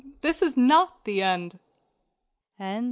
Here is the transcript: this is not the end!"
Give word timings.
this 0.21 0.41
is 0.41 0.57
not 0.57 1.05
the 1.05 1.21
end!" 1.21 1.57